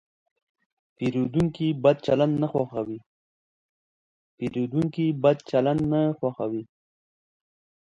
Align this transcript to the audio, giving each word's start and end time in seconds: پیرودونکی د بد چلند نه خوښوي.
پیرودونکی 0.95 1.67
د 1.73 1.77
بد 5.27 5.41
چلند 5.49 5.83
نه 5.95 6.11
خوښوي. 6.19 6.61